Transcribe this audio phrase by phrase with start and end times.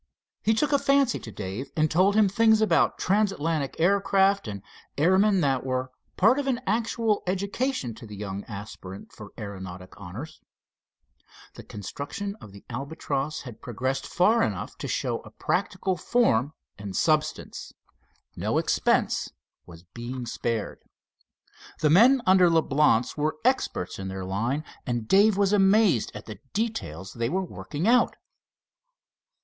[0.41, 4.63] He took a fancy to Dave, and told him things about transatlantic aircraft and
[4.97, 10.41] airmen that were part of an actual education to the young aspirant for aeronautic honors.
[11.53, 16.95] The construction of the Albatross had progressed far enough to show a practical form and
[16.95, 17.71] substance.
[18.35, 19.29] No expense
[19.67, 20.79] was being spared.
[21.81, 26.39] The men under Leblance were experts in their line, and Dave was amazed at the
[26.53, 28.15] details they were working out.